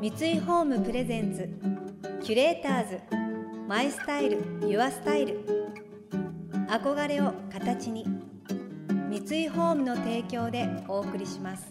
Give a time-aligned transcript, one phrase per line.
[0.00, 1.46] 三井ホームプレゼンツ
[2.24, 3.00] キュレーターズ
[3.68, 5.44] マイスタイルユアスタイル。
[6.70, 8.06] 憧れを形に
[9.10, 11.70] 三井ホームの提供でお送りします。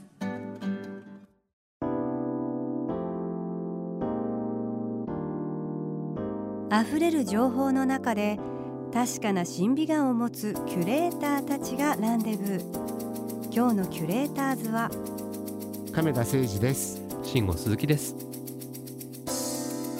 [6.72, 8.38] 溢れる情報の中で
[8.94, 13.52] 確かな審美眼を持つキュレーターたちがランデブー。
[13.52, 14.92] 今日のキュレーターズは
[15.92, 17.09] 亀田誠二です。
[17.32, 18.16] 慎吾鈴木です。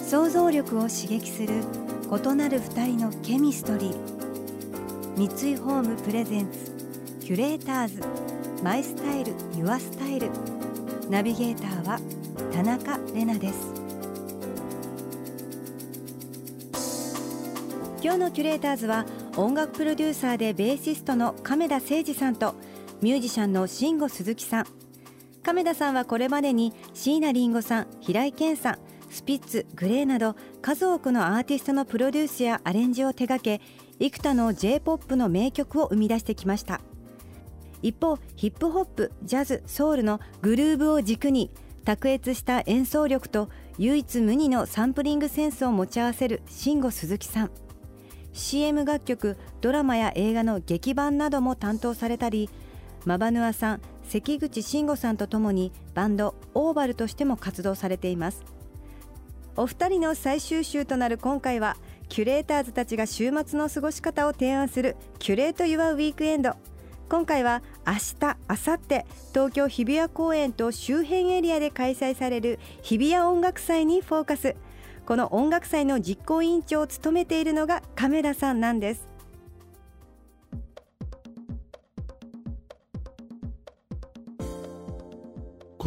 [0.08, 1.62] 想像力を刺激する
[2.10, 5.16] 異なる二人のケミストリー。
[5.16, 6.72] 三井ホームプレゼンツ
[7.20, 8.02] キュレーターズ。
[8.64, 10.28] マイスタイルユアスタイル。
[11.08, 12.00] ナビゲーターは
[12.52, 13.74] 田中れなです。
[18.02, 19.06] 今日のキュレーターズは
[19.36, 22.56] 音楽プロデューサーでベーシストの亀田誠二さんと
[23.00, 24.66] ミュージシャンの慎吾鈴木さん。
[25.42, 33.60] 亀田さんはこれまでに椎名林檎さん平井堅さんスピッツグレーなど数多くのアーティストのプロデュースやアレンジを手掛け
[33.98, 36.80] 幾多の J−POP の名曲を生み出してきました。
[37.82, 41.50] 一方ヒップホップジャズソウルのグルーブを軸に
[41.84, 43.48] 卓越した演奏力と
[43.78, 47.50] 唯一無二のサンプリングセンスを持ち合わせる慎吾鈴木さん。
[48.32, 52.48] CM 楽曲ドラマや映画の劇版なども担当されたり
[53.04, 58.42] マバヌアさん関口慎吾さんとともにバンドオーバルとしても活動されています。
[59.54, 61.76] お二人の最終週となる今回は
[62.08, 66.54] キュレーターズたちが週末の過ごし方を提案するキュレート・ユア・ウィークエンド。
[67.08, 74.56] 今回は明日明後日東京日比谷公園と周辺エリアで開催される日比谷音楽祭にフォーカス。
[75.06, 79.09] この音楽祭の実行委員長を務めているのが亀田さんなんです。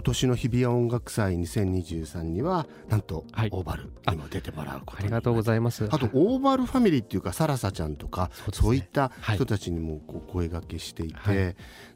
[0.03, 3.49] 今年の日比谷音楽祭2023にはなんとはい。
[3.53, 5.87] オーバルにも出てもらうことにありがとうございます。
[5.89, 8.79] あとオーバルファミリーっていうかサラサちゃんとかそうね。
[8.79, 9.37] いったはい。
[9.37, 11.55] 人たちにもこう声掛けしていて、はい。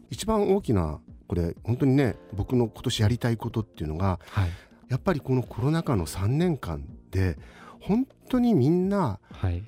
[0.10, 4.50] 一番大きなこれ本当にね僕の今年やりたいことっていうのがはい。
[4.88, 7.38] やっぱりこのコロナ禍の3年間で
[7.82, 9.64] 本当にみんなはい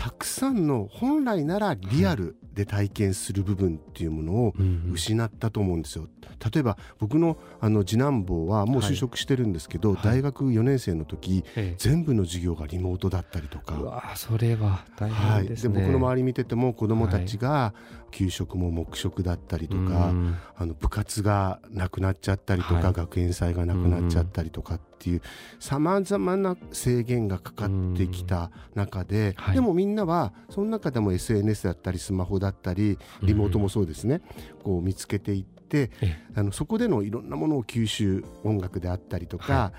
[0.00, 4.54] たくさんの本来ならリアルで体験する部分っていうものを
[4.90, 6.08] 失ったと思うんですよ。
[6.52, 10.02] 例えば僕のあの次男坊はもう就職してるんですけど、はい。
[10.02, 11.74] 大学4年生の時ええ。
[11.76, 13.74] 全部の授業がリモートだったりとか。
[13.74, 17.74] うわーそれは大はい、で変ですね、僕の周り見てても子どもたちが
[18.10, 19.84] 給食も黙食だったりとか、う
[20.14, 20.36] ん。
[20.56, 22.92] あの部活がなくなっちゃったりとか、はい。
[22.94, 25.22] 学園祭がなくなっちゃったりとかっていう
[25.58, 29.54] さまざまな制限がかかってきた中で、はい。
[29.54, 34.20] でもみんなはその中でも SNS だったりスマホだったりリモートもそうですね、
[34.62, 39.72] こう見つけていってえあのそこでのいろんなものを吸収音楽であったりとか、は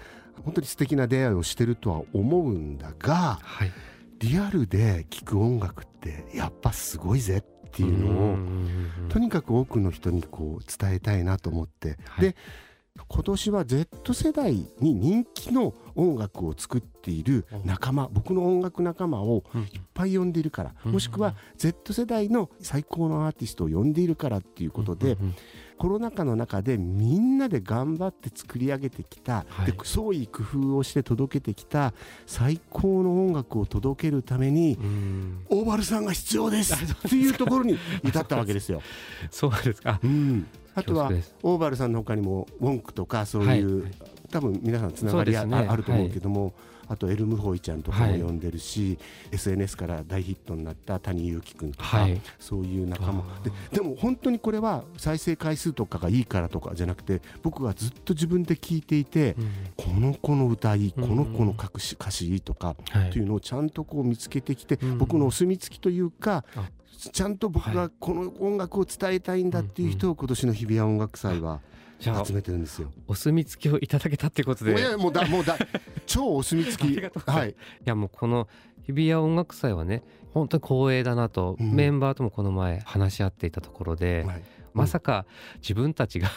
[0.44, 3.72] 本当に素敵な出会いをしてるとは思うんだがはい。
[4.20, 8.38] リアルで聴く音楽ってやっぱすごいぜっていうのを、
[9.10, 12.26] とにかく多くの人にこう伝えたいなと思って、はい。
[12.26, 12.36] で
[13.08, 19.62] 今年は Z 世代に人気の音楽を作っている仲間僕の音楽仲間をうん。
[19.62, 20.92] いっぱい呼んでいるから、うん。
[20.94, 25.18] もしくは Z 世代の最高のアーティストを呼んでいるからっていうことで、
[25.78, 29.72] コロナ禍の中でみんなで頑張って作り上げてきた、はい。
[29.72, 31.94] で創意工夫をして届けてきた
[32.26, 35.46] 最高の音楽を届けるために、うん。
[35.50, 38.82] オーバルさんが必要ですっていうところに至ったわけですよ。
[39.30, 40.00] そうですか。
[40.04, 41.12] うん、あとは
[41.44, 43.92] オーバルさんの他にもウォンクとかそういう、はい。
[44.32, 45.68] 多分皆さんつながりあ,、ね。
[45.70, 46.54] あると思うけども、
[46.88, 48.98] あとエルムホイちゃんとかもはい呼んでるし、
[49.32, 52.22] SNS から大ヒットになった谷祐樹くんとか、はい。
[52.40, 53.20] そういう仲間。
[53.20, 59.52] あででも本当にこれは再生回数とかがいいからとかじゃなくて僕はずっと自分で聞いていて、うん。
[59.78, 61.16] この子の歌いいこうん。
[61.16, 63.10] の子の歌詞歌詞いいとかはい。
[63.10, 64.98] っていうのをちゃんとこう見つけてきて、うん。
[64.98, 71.62] 僕のお墨付きというかあちゃんと僕がこの音楽を伝えたいんだっていう人を今年の日比谷音楽祭は
[72.00, 72.92] 集めてるんですよ。
[73.08, 74.80] お墨付きをいただけたってことで。
[74.80, 75.58] いやもうだもうだ
[76.06, 77.52] 超お墨付あきはい。
[77.52, 77.54] い
[77.86, 78.48] やもうこの
[78.84, 80.04] 日比谷音楽祭はね
[80.34, 81.74] 本当に光栄だなと、うん。
[81.74, 84.44] メンバーともこの前話し合っていたところで、はい。
[84.74, 85.26] まさか
[85.58, 86.30] 自分たちが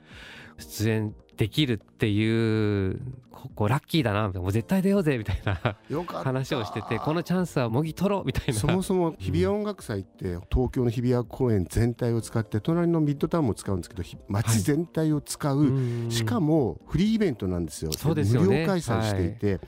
[0.58, 3.00] 出演できるっていう
[3.30, 4.42] ここラッキーだなみたいな。
[4.42, 5.76] もう絶対出ようぜみたいな。
[6.06, 8.54] 話をしててこのチャンスはもぎ取ろうみたいな。
[8.54, 16.10] そもそも日比谷音楽祭って東京の日比谷公園全体を使って隣のミッドタウンも使うんですけどひ街全体を使う、うん。
[16.10, 17.92] しかもフリーイベントなんですよ。
[17.92, 18.46] そうですよね。
[18.46, 19.60] 無料開催していて、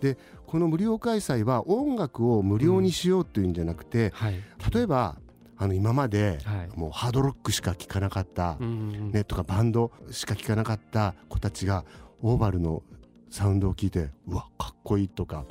[0.00, 4.34] でこの無料開催は音楽を無料にしようというんじゃなくて、はい。
[4.74, 5.16] 例えば
[5.62, 6.68] あの今まではい。
[6.76, 11.84] もうハードロックしか聴かなかった、ね、とかバンドしか聴かなかった子たちが
[12.20, 12.82] オーバルの
[13.30, 15.44] サウンドを聞いてうわかっこいいとか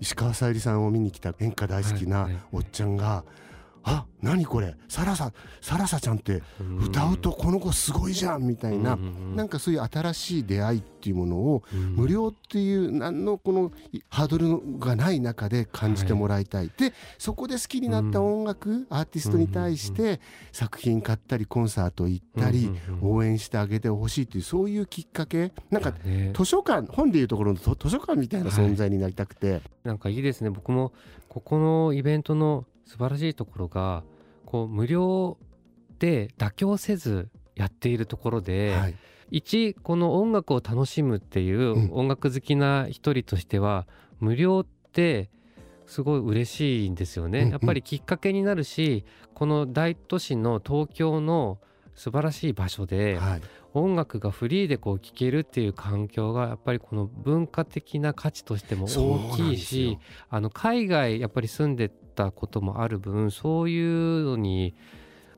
[0.00, 3.24] 石川さゆりさんを見に来た演歌大好きなおっちゃんが
[3.84, 4.74] 「あ何これ？
[4.88, 8.94] サラササラサちゃんってうん歌うとこの子すごいじゃん」みたいな。
[8.94, 11.94] うんうんうんなんかそういう新しい出会いっていうものをうん。
[11.94, 13.72] 無料っていう何のこの
[14.08, 20.20] ハードルがない中で感じてもらいたい、でそこで好きになった音楽、アーティストに対して
[20.52, 23.16] 作品買ったりコンサート行ったり、うんうんうん。
[23.16, 25.52] 応援してあげてほしいっていうそういうきっかけ。
[25.70, 26.32] なんかね。
[26.34, 30.50] 図書館本でいうところの図図書館みたいな存在になりたくて、なんかいいですね。
[30.50, 30.92] 僕も
[31.28, 34.04] ここのイベントの素晴らしいところが
[34.44, 35.38] こう無料
[35.98, 38.94] で妥協せずやっているところで、はい。
[39.30, 41.90] 一この音楽を楽しむっていううん。
[41.92, 43.86] 音楽好きな一人としては、
[44.20, 45.30] 無料って
[45.86, 47.50] すごい嬉しいんですよね、うんうん。
[47.52, 49.04] やっぱりきっかけになるし
[49.34, 51.58] この大都市の東京の
[51.94, 53.42] 素晴らしい場所ではい。
[53.76, 60.00] 音楽がフリーでこう聴けるっていう環境がやっぱりこの文化的な価値としても大きいしよ。
[60.30, 64.74] あの海外やっぱり住んでたこともある分そういうのに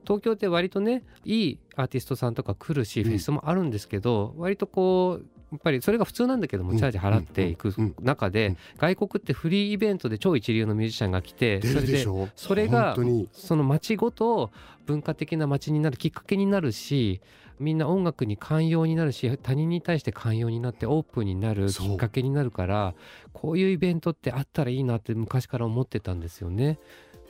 [0.03, 3.09] 東京って割とねいいアーティストさんとか来るし、うん。
[3.09, 6.77] フェスもあるんですけど割とこうやっぱりそれが普通なんだけども、うん。
[6.77, 7.95] チャージ払っていくうん。
[8.01, 8.57] 中で、うん。
[8.77, 12.05] 外国ってフリーイベントで超一流のミュージシャンが来て出それで
[12.35, 12.95] それが
[13.31, 14.51] その街ごと
[14.85, 17.21] 文化的な街になるきっかけになるし
[17.59, 22.93] みんな音楽に寛容になるし他人に対して寛容になってオープンになるきっかけになるから
[23.33, 26.79] こういうイベントってあったらいいなって昔から思ってたんですよね。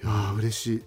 [0.04, 0.84] いやー嬉しい。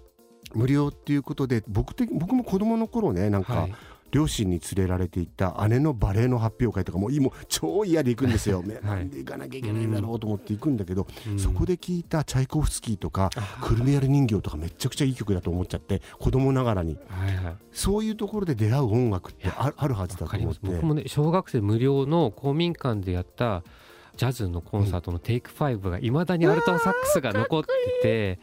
[0.53, 3.75] 無料っていうことで僕的僕も子供の頃ねなんか、はい、
[4.11, 11.39] 両親に連れられて行った姉のバレエの発表会とかもういいもう超嫌で行くんですよ、ねなんで行かなきゃいけないんだろうと思って行くんだけど、うん。
[11.39, 16.97] そこで聞いたチャイコフスキーとかあクルミアル人形とかめちゃくちゃいい曲だと思っちゃって子供ながらに。
[17.09, 17.55] はいはい。
[17.71, 20.59] そういうところで出会う音楽ってああるはずだと思って。
[20.63, 23.63] 僕もね小学生無料の公民館でやった
[24.17, 27.69] ジャズのコンサートのテイク5がいまだにアルトサックスが残って
[28.01, 28.39] て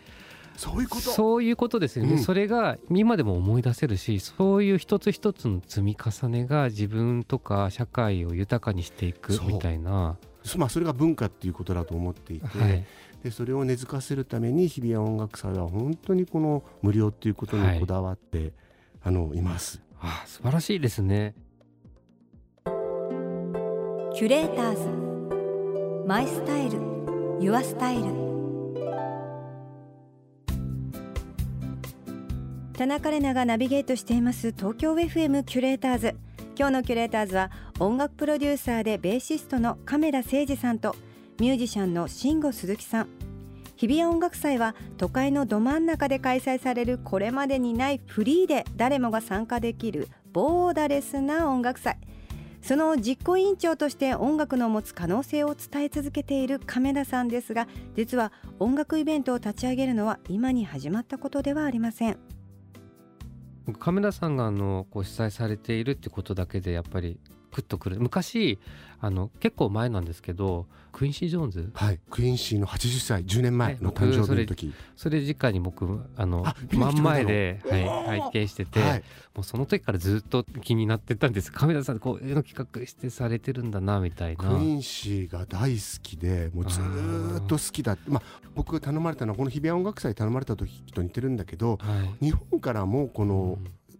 [0.59, 1.03] そういうこと。
[1.03, 2.19] そういうことですよね、うん。
[2.19, 10.19] それが今でも思い出せるしそういう一つ一つの積み重ねが自分とか社会を豊かにしていくみたいな、
[10.57, 12.85] まあ、それが文化っていうことだと思っていて、はい、
[13.23, 18.53] でそれを根付かせるために日比谷音楽祭は本当にこの無料っていうことにこだわって、
[19.05, 19.81] あのいます。
[20.01, 21.37] あ素晴らしいですね。
[22.65, 26.09] キュレーターズ。
[26.09, 26.81] マイスタイル。
[27.41, 28.28] ユアスタイル
[32.79, 36.15] 田中れながナビゲートしています東京 FM キュレーターズ。
[36.57, 40.95] 今日のキュレーターズは音楽プロデューサーでベーシストの亀田誠二さんと
[41.41, 43.09] ミュージシャンの慎吾鈴木さん。
[43.75, 51.99] 日比谷音楽祭は都会のど真ん中で開催されるこれまでにないフリーで誰もが参加できるボーダレスな音楽祭。
[52.63, 57.67] その実行委員長として音楽の持つ可能性を伝え続けている亀田さんですが
[57.97, 58.31] 実は
[58.61, 62.38] 音楽イベントを立ち上げるのは今に始まったことではありません。
[63.75, 67.19] 亀田さんがあのこう主催されているってことだけでやっぱり
[67.53, 68.01] グッとくる。
[68.01, 68.59] 昔
[69.01, 71.71] あの結構前なんですけどクインシー・ジョーンズ。
[71.75, 78.21] はい、クイーンシーの80歳10年前の誕生日の時、それ直に僕あの真ん前で、はおい、ー。
[78.23, 79.05] 拝見してて、はい、
[79.35, 81.53] もうその時からずっと気になってたんです。
[81.53, 84.43] 亀田さんこういうの企画してされてるんだなみたいな。
[84.43, 88.23] クイーンシーが大好きでもうずーっと好きだまあ
[88.57, 92.25] 僕が頼まれたのはこの日比谷音楽祭頼まれた時と似てるんだけどはい。
[92.27, 93.59] 日本からもこの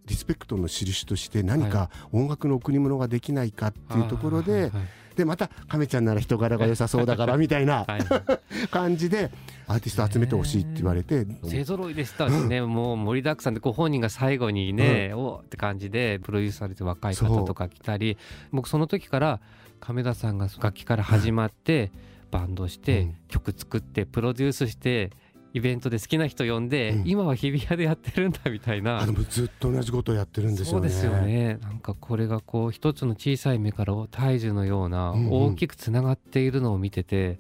[0.09, 4.71] リスペクトの印として何か音楽の贈り物ができないかっていうところで、はいはい
[5.19, 8.01] でまた亀ちゃんなら人柄が良さそうだからみたいな はい。
[8.03, 9.31] はい感じで
[9.67, 18.17] アーティスト集めてほしいって言われて、勢ぞろいでしたしね、もう盛りだくさんでご本人が最後にね、おーって感じでプロデュースされて若い方とか来たり
[18.53, 19.41] 僕その時から
[19.81, 21.91] 亀田さんが楽器から始まって
[22.31, 23.17] バンドして、うん。
[23.29, 25.11] 曲作ってプロデュースして
[25.55, 27.09] イベントで好きな人呼んで、うん。
[27.09, 29.07] 今は日比谷でやってるんだみたいな。
[29.29, 30.89] ずっと同じことをやってるんですよね。
[30.91, 31.59] そうですよね。
[31.63, 35.33] なんかこれがこう一つの小さい目から大樹のようなうんうん。
[35.33, 37.39] 大きくつながっているのを見てて、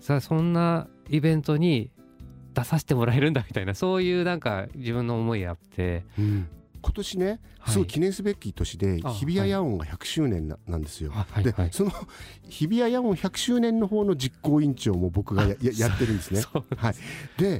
[0.00, 1.90] さあそんなイベントに
[2.54, 6.04] 出させてもらえるんだみたいなそういうなんか自分の思いあって。
[6.18, 6.48] うん
[6.86, 7.72] 今年ねはい。
[7.72, 11.12] すごい記念すべき年であ日比谷野音が100周年ななんですよ。
[11.42, 11.90] でその
[12.48, 16.42] 日比谷野音100周年の方の実行委員長も僕がやややってるんですね。
[16.76, 16.94] はい、
[17.36, 17.58] で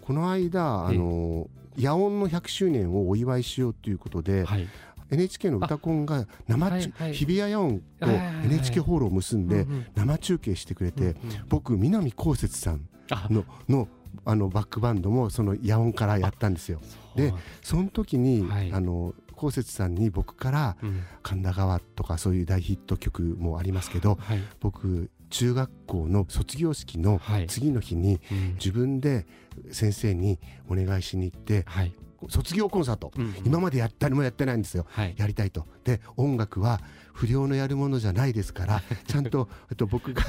[0.00, 4.66] この間あの野音の100周年をお祝いしようということで、はい。
[5.10, 7.12] NHK の歌コンが生中、はいはい。
[7.12, 11.16] 日比谷野音と NHK ホールを結んで生中継してくれて、
[11.50, 13.28] 僕南こうせつさんあ。
[13.30, 13.88] のの
[14.24, 16.80] あのバックバンドもその野音からやったんですよ。
[17.16, 18.72] でその時に、はい。
[18.72, 24.42] あのこうせつさんに僕からうん「神田川」とかそういう大ヒット曲もありますけどはい。
[24.60, 27.46] 僕中学校の卒業式のはい。
[27.48, 28.54] 次の日にうん。
[28.54, 29.26] 自分で
[29.70, 30.38] 先生に
[30.68, 31.92] お願いしに行ってはい
[32.28, 33.12] 卒業コンサート。
[33.16, 34.86] うん今までやったりもやってないんですよ。
[34.90, 35.14] はい。
[35.16, 35.66] やりたいと。
[35.84, 36.80] で音楽は
[37.12, 40.22] 不良のやるものじゃないですからちゃんとえっと僕が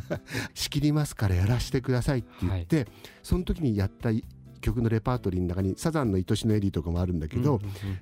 [0.54, 2.86] 仕切りますからやらせてくださいって言って、
[3.22, 4.10] その時にやった
[4.60, 7.98] 曲のレパートリーの中にサザンの愛しのエリーとかもあるんだけど、うんうん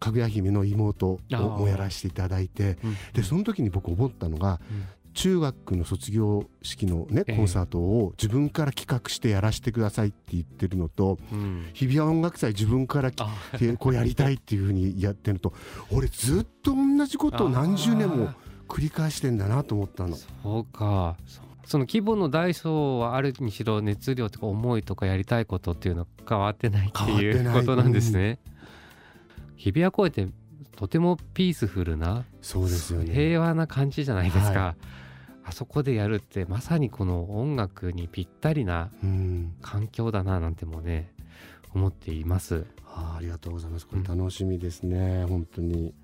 [0.00, 1.20] かぐや姫の妹を
[1.58, 2.96] もやらせていただいてうん。
[3.14, 4.84] でその時に僕思ったのがうん
[5.14, 7.36] 中学の卒業式のねええ。
[7.36, 11.68] コンサートを自分から企画してやらせてくださいって言ってるのとうん。
[11.72, 13.10] 日比谷音楽祭自分から
[13.78, 15.52] こうやりたいっていうふうにやってると
[15.90, 18.30] 俺ずっと同じことを何十年も
[18.68, 20.16] 繰り返してんだなと思ったの。
[20.16, 21.16] そうか。
[21.26, 28.38] そその規模の大小はあるにしろ熱量とか思いとかやりたいことっていうのは変わってないっていいうことなんですね。
[29.56, 30.28] 日比谷公園って
[30.78, 33.12] とてもピースフルなそうですよね。
[33.12, 34.74] 平和な感じじゃないですか、は
[35.42, 41.12] あそこでやるってまさにこの音楽にぴったりなうん環境だななんてもね
[41.74, 42.64] 思っています。
[42.86, 43.88] あーありがとうございます。
[43.88, 45.94] これ楽しみですね、本当に。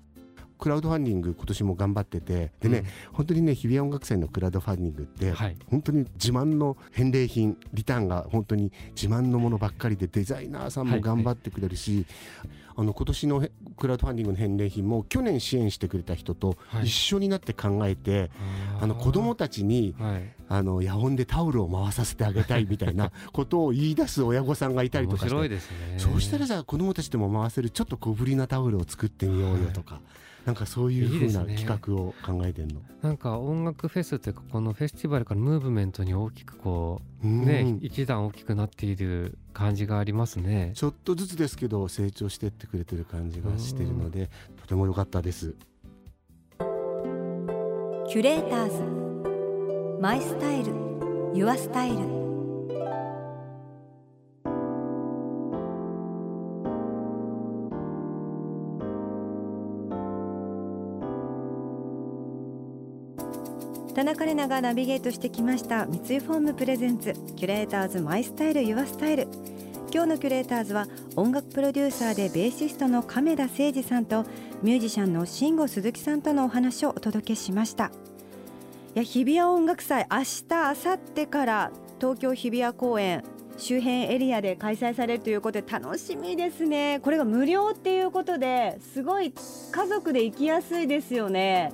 [0.59, 2.83] クラウドファンディング今年も頑張っててでね、
[3.13, 5.57] 本当にね日比谷音楽祭のクラウドファンディングって、はい。
[5.69, 12.05] 本当に自慢の返礼品リターンが本当に自慢のものばっかりでデザイナーさんも頑張ってくれるし、
[12.77, 16.85] あの今年のへクラウドファンディングの返礼品も去年支援してくれた人とはい。
[16.85, 18.31] 一緒になって考えて、
[18.77, 18.83] あー。
[18.83, 20.35] あの子供たちにはい。
[20.47, 25.95] あの野音でタオルを回させてあげたいみたいな ことを言い出す親御さんがいたりと面かして白いですね。
[25.97, 30.01] そうしたらじゃあ子供たちでも回せるちょっと小ぶりなタオルを作ってみようよとか、
[30.45, 32.79] なんかそういうふうな企画を考えてんの？
[33.01, 40.73] なんか音楽フェスというかこのフェスティバルからムーブメントに大きくこううんね、ち一段大きくなっている感じがありますね。
[40.83, 44.29] ょっとずつですけど成長してってくれてる感じがしてるので
[44.61, 45.55] とても良かったです。
[48.07, 50.73] キュレーターズマイスタイル
[51.33, 51.97] ユアスタイル
[63.95, 69.29] 田中麗奈がナビゲートしてきました三井ホーム presents Curators My Style Your Style。
[69.89, 70.85] 今日のキュレーターズは
[71.15, 74.25] 音楽プロデューサーでベーシストの亀田誠治さんと
[74.61, 77.85] ミュージシャンの Shingo Suzuki さんとのお話をお届けしました。
[77.85, 77.89] い
[78.95, 81.71] や日比谷音楽祭明日明後日から
[82.01, 83.23] 東京日比谷公園
[83.55, 86.99] 周辺エリアで開催されるということで楽しみですね。
[87.01, 91.71] これが無料っていうことですごい家族で行きやすいですよね。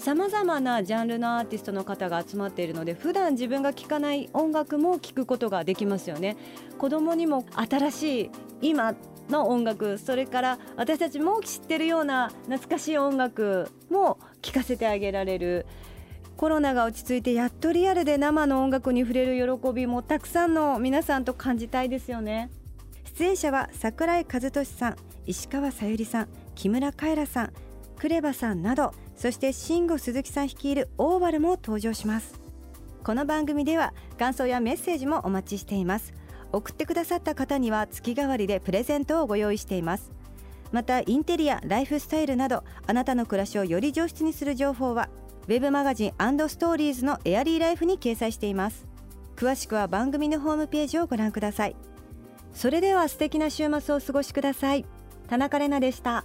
[0.00, 6.38] さまざまなジャンルのアーティストの方が集まっているので普段自分が聴かない音楽も聴くことができますよね。
[6.78, 8.30] 子供にも新しい
[8.62, 8.94] 今
[9.28, 15.66] の音楽それから私たちも知ってるような懐かしい音楽も聴かせてあげられる。
[16.38, 22.48] コロナが落ち着いてやっとリアルで生の音楽に触れる喜びもたくさんの皆さんと感じたいですよね。
[23.04, 27.52] 出演者は桜井和寿さん石川さゆりさん木村カエラさん
[27.98, 32.40] クレバさんなどそして慎吾鈴木さん率いるオーバルも登場します。
[33.04, 36.14] この番組では感想やメッセージもお待ちしています。
[36.52, 40.10] 送ってくださった方には月替わりでプレゼントをご用意しています。
[40.72, 45.10] またインテリアライフスタイルなどあなたの暮らしをより上質にする情報は
[45.48, 46.12] ウェブマガジン
[46.48, 48.86] ストーリーズのエアリーライフに掲載しています。
[49.36, 51.76] 詳しくは番組のホームページをご覧ください。
[52.54, 54.86] それでは素敵な週末をお過ごしください。
[55.28, 56.24] 田中れなでした。